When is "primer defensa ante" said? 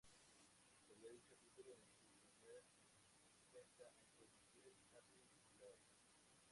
2.25-4.31